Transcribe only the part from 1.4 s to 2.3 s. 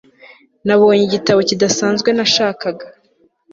kidasanzwe